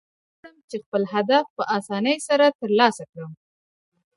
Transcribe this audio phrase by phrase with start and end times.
[0.35, 3.31] غواړم، چي خپل هدف په آساني سره ترلاسه کړم.